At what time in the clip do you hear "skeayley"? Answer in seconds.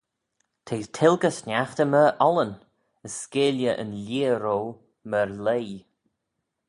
3.21-3.71